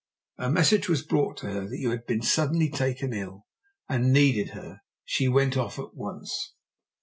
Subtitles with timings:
[0.39, 3.45] A message was brought to her that you had been suddenly taken ill
[3.87, 4.81] and needed her.
[5.05, 6.55] She went off at once."